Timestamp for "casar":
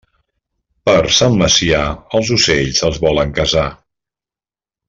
3.41-3.71